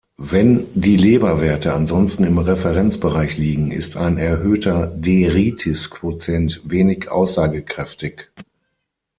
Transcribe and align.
Wenn 0.17 0.65
die 0.73 0.97
Leberwerte 0.97 1.73
ansonsten 1.73 2.23
im 2.23 2.39
Referenzbereich 2.39 3.37
liegen, 3.37 3.69
ist 3.69 3.97
ein 3.97 4.17
erhöhter 4.17 4.87
De-Ritis-Quotient 4.87 6.59
wenig 6.65 7.11
aussagekräftig. 7.11 8.31